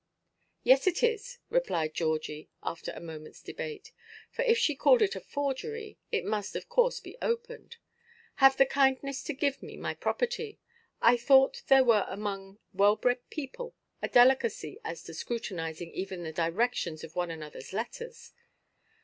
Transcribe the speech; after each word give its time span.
"Yes, 0.63 0.87
it 0.87 1.03
is," 1.03 1.37
replied 1.51 1.93
Georgie, 1.93 2.49
after 2.63 2.89
a 2.93 2.97
momentʼs 2.99 3.43
debate, 3.43 3.91
for 4.31 4.41
if 4.41 4.57
she 4.57 4.73
called 4.75 5.03
it 5.03 5.15
a 5.15 5.19
forgery, 5.21 5.99
it 6.11 6.25
must 6.25 6.55
of 6.55 6.67
course 6.67 6.99
be 6.99 7.17
opened; 7.21 7.77
"have 8.37 8.57
the 8.57 8.65
kindness 8.65 9.21
to 9.21 9.33
give 9.35 9.61
me 9.61 9.77
my 9.77 9.93
property. 9.93 10.57
I 11.03 11.17
thought 11.17 11.61
there 11.67 11.83
was 11.83 12.07
among 12.09 12.57
well–bred 12.73 13.29
people 13.29 13.75
a 14.01 14.07
delicacy 14.09 14.79
as 14.83 15.03
to 15.03 15.13
scrutinizing 15.13 15.91
even 15.91 16.23
the 16.23 16.33
directions 16.33 17.03
of 17.03 17.15
one 17.15 17.29
anotherʼs 17.29 17.71
letters." 17.71 18.33